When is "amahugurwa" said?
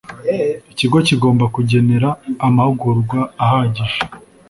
2.47-3.19